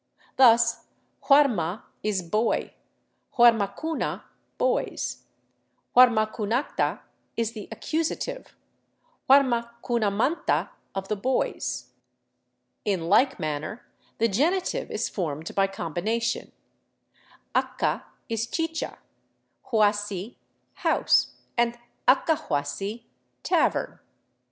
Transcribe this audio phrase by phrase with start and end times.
[0.35, 0.87] Thus
[1.25, 2.73] huarma is boy,
[3.37, 4.23] huarmacuna,
[4.57, 5.25] boys;
[5.95, 7.01] huarmacunacta
[7.37, 8.55] is the accusa tive,
[9.29, 11.91] huarmacimamanta, of the boys.
[12.83, 13.85] In like manner
[14.17, 16.51] the genitive is formed by combination;
[17.53, 18.97] acca is chicha,
[19.67, 20.35] huasi,
[20.77, 21.77] house, and
[22.07, 23.03] accahuasi,
[23.43, 23.99] tavern.